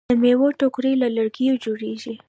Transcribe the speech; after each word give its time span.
د 0.09 0.11
میوو 0.21 0.55
ټوکرۍ 0.59 0.93
له 1.01 1.07
لرګیو 1.17 1.61
جوړیږي. 1.65 2.13